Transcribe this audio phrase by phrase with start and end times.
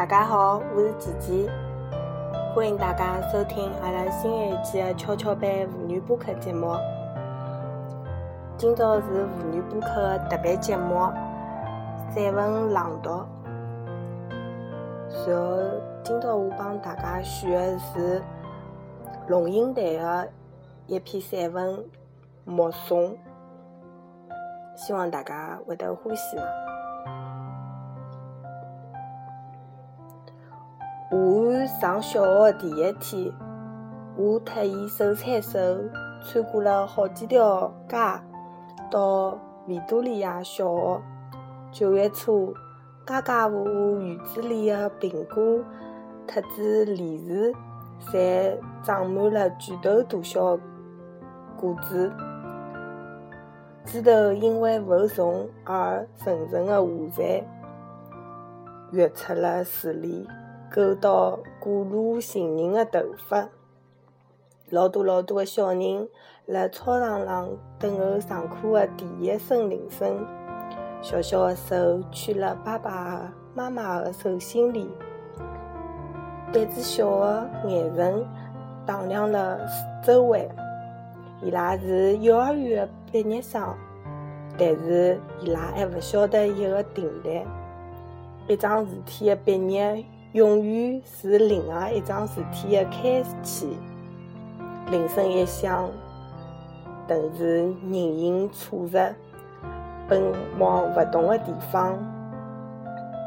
[0.00, 1.50] 大家好，我是琪琪，
[2.54, 6.74] 欢迎大家收听阿拉新一期的跷跷板妇女播客节目。
[8.56, 11.12] 今朝是妇女播客特别节目，
[12.14, 13.10] 散文朗读。
[15.26, 15.58] 然后
[16.02, 18.22] 今朝我帮大家选的是
[19.28, 20.28] 龙应台的
[20.86, 21.76] 一篇散文
[22.46, 23.10] 《目送》，
[24.74, 26.38] 希望大家会得欢喜。
[31.66, 33.32] 上小学第一天，
[34.16, 35.58] 我特意手牵手
[36.22, 37.96] 穿过了好几条街，
[38.90, 41.02] 到维多利亚小学。
[41.72, 42.52] 九月初，
[43.06, 45.64] 家家户户院子里的苹果、
[46.26, 47.56] 特子、梨树，
[48.10, 50.58] 侪长满了拳头大小
[51.56, 52.12] 果子。
[53.84, 57.44] 枝头因为负重而沉沉的下垂，
[58.92, 60.28] 跃出了树里。
[60.72, 63.48] 勾到过路行人的头发，
[64.68, 66.08] 老多老多的小人
[66.46, 70.24] 辣操场上等候上课的第一声铃声，
[71.02, 74.88] 小小的手圈辣爸爸妈妈的手心里，
[76.52, 78.24] 胆子小的眼神
[78.86, 79.58] 打量了
[80.04, 80.48] 周围。
[81.42, 83.74] 伊拉是幼儿园的毕业生，
[84.56, 87.42] 但是伊拉还勿晓得一个定律：
[88.46, 90.04] 一桩事体的毕业。
[90.32, 93.76] 永远是另外一桩事体的开启。
[94.88, 95.90] 铃声一响，
[97.08, 99.12] 顿时人影错杂，
[100.08, 100.22] 奔
[100.56, 101.98] 往勿同的地方。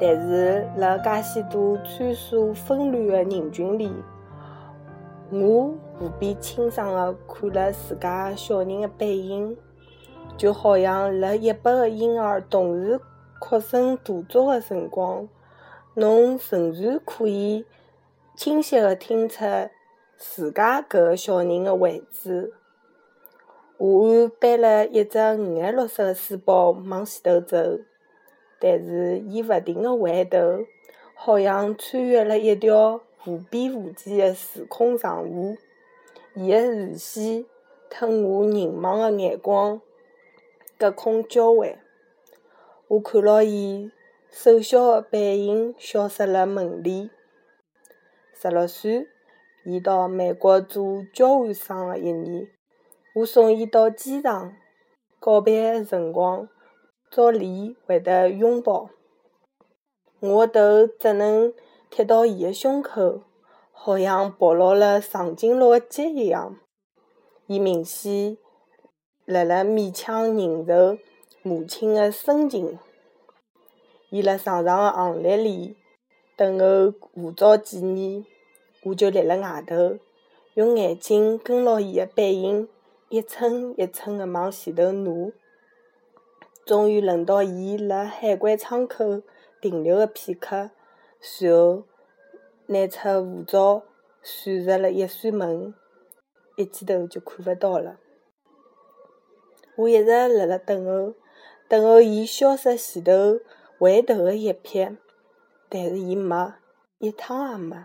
[0.00, 3.92] 但是辣介许多穿梭纷乱的人群里，
[5.30, 9.56] 我无比清爽地看了自家小人的背影，
[10.36, 13.00] 就好像辣一百个婴儿同时
[13.40, 15.28] 哭声大作的辰光。
[15.94, 17.64] 侬仍然可以
[18.34, 19.44] 清晰地听出
[20.16, 22.52] 自家搿个小人的位置。
[23.78, 27.78] 华安背了一只五颜六色的书包往前头走，
[28.58, 30.64] 但是伊勿停地回头，
[31.14, 35.56] 好像穿越了一条无边无际的时空长河。
[36.34, 37.46] 伊的视线
[37.88, 39.80] 吞我凝望的眼光，
[40.76, 41.78] 隔空交汇。
[42.88, 43.92] 我看牢伊。
[44.36, 47.10] 瘦小的背影消失了门里。
[48.34, 49.06] 十六岁，
[49.64, 52.48] 伊到美国做交换生的一年，
[53.14, 54.52] 我送伊到机场，
[55.20, 56.48] 告别的辰光，
[57.12, 58.90] 照例会得拥抱。
[60.18, 61.54] 我的头只能
[61.88, 63.22] 贴到伊的胸口，
[63.70, 66.58] 好像暴露了长颈鹿的脚一样。
[67.46, 68.36] 伊明显
[69.26, 70.98] 辣辣勉强忍受
[71.42, 72.76] 母亲的深情。
[74.14, 75.76] 伊辣长长的行列里
[76.36, 78.24] 等候护照检验，
[78.84, 79.98] 我就立辣外头，
[80.54, 82.68] 用眼睛跟牢伊的背影，
[83.08, 85.32] 一寸一寸地往前头挪。
[86.64, 89.20] 终于轮到伊辣海关窗口
[89.60, 90.70] 停留的片刻，
[91.20, 91.82] 随后
[92.66, 93.82] 拿出护照，
[94.22, 95.74] 闪入了一扇门，
[96.54, 97.98] 一记头就看勿到了。
[99.74, 101.14] 我一直辣辣等候，
[101.68, 103.40] 等候伊消失前头。
[103.78, 104.96] 回头的一瞥，
[105.68, 106.54] 但是伊没，
[106.98, 107.76] 一趟也没。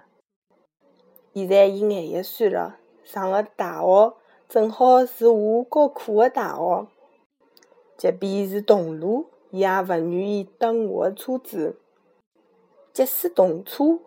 [1.33, 4.13] 现在伊廿一岁了，上个大学
[4.47, 6.87] 正好是我高考的大学。
[7.97, 11.79] 即便是同路，伊也勿愿意搭我的车子。
[12.93, 13.99] 即使动车，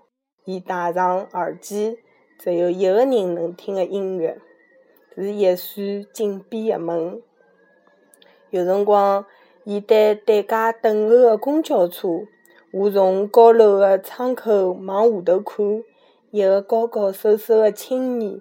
[0.45, 1.99] 伊戴上耳机，
[2.39, 4.41] 只有一个人能听的音乐，
[5.15, 7.21] 是一扇紧闭的门。
[8.51, 9.27] 有辰光。
[9.65, 12.09] 伊对对家等候的公交车，
[12.73, 15.85] 我从高楼的窗口往下头看，
[16.33, 18.41] 一个高高瘦瘦的青年，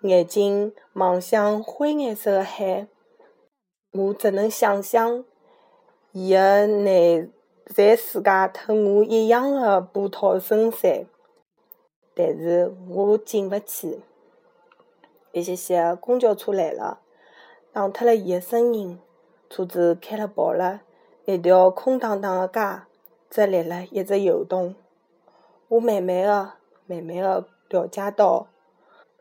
[0.00, 2.88] 眼睛望向灰颜色的海。
[3.92, 5.24] 我只能想象，
[6.10, 7.28] 伊的内
[7.66, 11.06] 在世界和我一样的波涛深邃，
[12.14, 14.00] 但是我进勿去。
[15.32, 17.00] 一歇歇，公交车来了，
[17.72, 18.98] 打脱了伊的声音。
[19.48, 20.82] 车子开了跑了，
[21.24, 22.82] 一条空荡荡的街
[23.28, 24.74] 只立了一只油桶。
[25.68, 26.52] 我慢慢的、
[26.86, 28.48] 慢慢的了解到，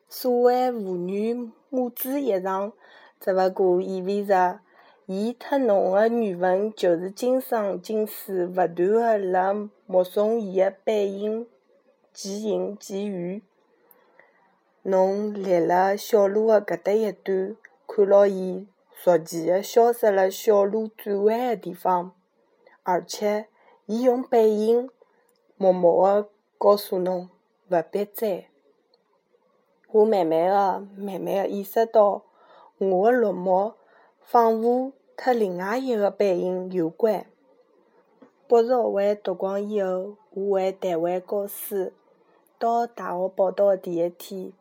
[0.08, 2.74] 所谓妇女母子一场，
[3.20, 4.60] 只勿过意味着，
[5.06, 11.48] 伊特侬的缘分就是今生今世勿断的辣目送伊的背影，
[12.14, 13.42] 渐行渐远。
[14.84, 17.56] 侬立辣小路的搿搭一端，
[17.88, 18.68] 看牢伊。
[19.06, 22.14] 逐渐地消失了小路转弯的地方，
[22.82, 23.46] 而且，
[23.86, 24.90] 伊用背影
[25.58, 27.30] 默默地告诉侬
[27.70, 28.48] 勿必追。
[29.92, 32.24] 我慢慢地、慢慢地意识到，
[32.80, 33.76] 我个落寞
[34.22, 37.28] 仿佛特另外一个背影有关。
[38.48, 41.92] 博士学位读光以后，我回台湾教书。
[42.58, 44.52] 到大学报到个第一天，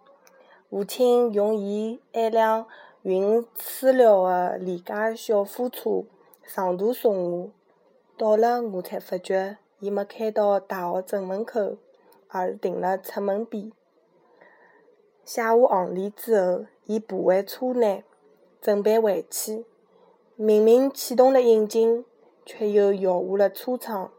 [0.69, 2.67] 父亲用伊一辆
[3.05, 6.05] 运饲料个廉价小货车
[6.43, 7.51] 长途送我。
[8.17, 11.77] 到了，我才发觉，伊没开到大学正门口，
[12.29, 13.71] 而停了出门边。
[15.23, 18.05] 写下行李之后，伊爬回车内，
[18.63, 19.67] 准备回去。
[20.37, 22.07] 明明启动了引擎，
[22.47, 24.11] 却又摇下了车窗，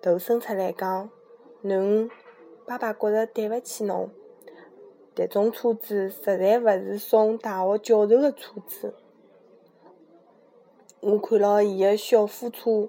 [0.00, 1.10] 头伸出来讲
[1.62, 2.10] ：“囡。”
[2.64, 4.08] 爸爸觉着对勿起侬，
[5.14, 8.94] 迭种车子实在勿是送大学教授个车子。
[11.00, 12.88] 我看牢伊个小货车，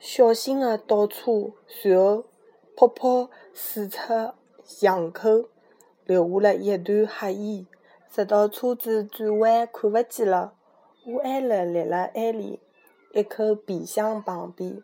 [0.00, 2.24] 小心个倒车，随后
[2.74, 4.32] 噗噗驶出
[4.64, 5.44] 巷口，
[6.04, 7.66] 留下了一段黑烟。
[8.10, 10.54] 直到车子转弯看勿见了，
[11.06, 12.58] 我还辣立辣埃里
[13.12, 14.82] 一口皮箱旁边。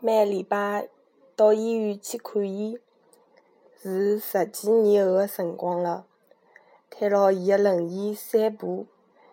[0.00, 0.88] 每礼拜
[1.36, 2.78] 到医院去看伊。
[3.82, 6.06] 是十几年后个辰光了，
[6.88, 8.86] 推牢伊个轮椅散步，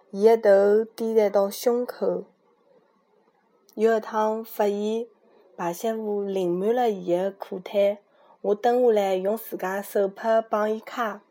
[0.10, 2.24] 伊个头低垂到胸口。
[3.76, 5.06] 有一趟发现
[5.56, 8.00] 排泄物淋满了伊个裤腿，
[8.42, 11.22] 我蹲下来用自家手帕帮伊擦，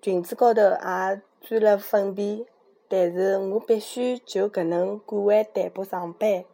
[0.00, 2.46] 裙子高头也沾了粪便，
[2.88, 6.46] 但是我必须就搿能赶回台北上班。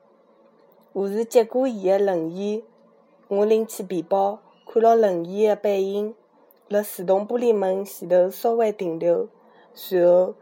[0.93, 2.65] 护士接过伊个轮椅，
[3.29, 4.41] 我拎起皮包。
[4.69, 6.15] 看牢轮椅个背影，
[6.69, 9.29] 辣自动玻璃门前头稍微停留，
[9.73, 10.35] 随后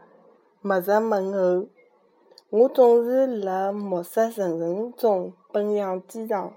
[0.61, 1.67] 迈入门后。
[2.49, 6.53] 我总是辣暮色沉沉中奔向机场。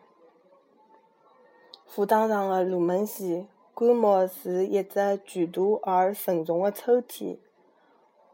[1.87, 7.37] 副舱上个路门前，棺木是一只巨大而沉重个抽屉，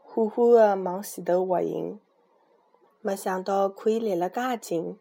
[0.03, 1.99] 缓缓个往前头滑行。
[3.01, 4.97] 没想到可以立了介近，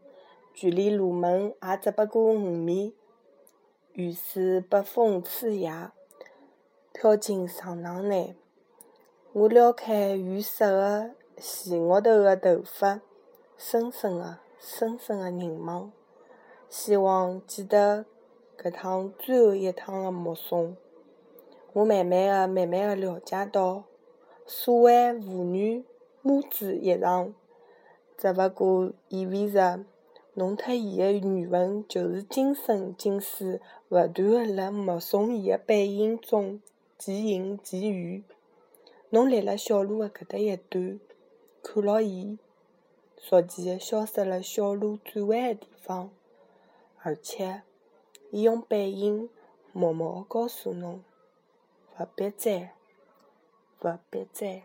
[0.53, 2.95] 距离路门也只不过五米。
[3.94, 5.93] 于是被风吹压，
[6.93, 8.35] 飘进床囊内。
[9.32, 13.00] 我撩开雨湿个前额头个头发，
[13.56, 15.93] 深深个、深深个凝望，
[16.69, 18.05] 希望记得
[18.58, 20.76] 搿趟最后一趟个目送。
[21.73, 23.85] 我慢慢个、慢慢个了解到，
[24.44, 25.85] 所谓父女
[26.20, 27.32] 母子一场，
[28.19, 29.85] 只勿过意味着。
[30.37, 33.61] 侬特伊的缘分，就是今生今世
[33.94, 36.61] 勿断个辣目送伊个背影中
[36.99, 38.25] 渐行渐远。
[39.11, 40.99] 侬立辣小路个搿搭一端，
[41.62, 42.37] 看牢伊，
[43.16, 46.11] 逐渐消失辣小路转弯个地方，
[46.99, 47.62] 而且，
[48.33, 49.30] 伊用背影
[49.73, 51.04] 默默个告诉侬：
[51.97, 52.75] 勿必再，
[53.83, 54.64] 勿必再。